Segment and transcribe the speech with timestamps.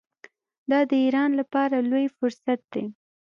[0.69, 2.85] دا د ایران لپاره لوی فرصت دی.